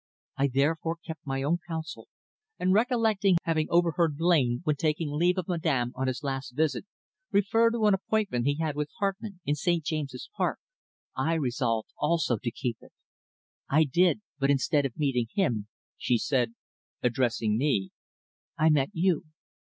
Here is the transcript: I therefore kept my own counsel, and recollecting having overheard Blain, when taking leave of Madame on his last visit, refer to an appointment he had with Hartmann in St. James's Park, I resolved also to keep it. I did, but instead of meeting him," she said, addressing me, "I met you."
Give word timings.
I 0.35 0.47
therefore 0.51 0.97
kept 1.05 1.27
my 1.27 1.43
own 1.43 1.59
counsel, 1.67 2.07
and 2.57 2.73
recollecting 2.73 3.35
having 3.43 3.67
overheard 3.69 4.17
Blain, 4.17 4.61
when 4.63 4.75
taking 4.75 5.11
leave 5.11 5.37
of 5.37 5.47
Madame 5.47 5.91
on 5.93 6.07
his 6.07 6.23
last 6.23 6.55
visit, 6.55 6.87
refer 7.31 7.69
to 7.69 7.85
an 7.85 7.93
appointment 7.93 8.47
he 8.47 8.55
had 8.55 8.75
with 8.75 8.89
Hartmann 8.97 9.41
in 9.45 9.53
St. 9.53 9.83
James's 9.83 10.27
Park, 10.35 10.57
I 11.15 11.35
resolved 11.35 11.89
also 11.99 12.39
to 12.41 12.49
keep 12.49 12.77
it. 12.81 12.93
I 13.69 13.83
did, 13.83 14.21
but 14.39 14.49
instead 14.49 14.87
of 14.87 14.97
meeting 14.97 15.27
him," 15.35 15.67
she 15.99 16.17
said, 16.17 16.55
addressing 17.03 17.55
me, 17.55 17.91
"I 18.57 18.71
met 18.71 18.89
you." 18.93 19.25